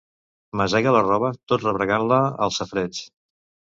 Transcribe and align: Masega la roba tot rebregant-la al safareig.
Masega 0.61 0.93
la 0.95 1.03
roba 1.07 1.31
tot 1.53 1.67
rebregant-la 1.67 2.21
al 2.47 2.55
safareig. 2.59 3.03